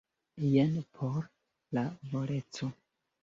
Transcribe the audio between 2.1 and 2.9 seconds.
voleco.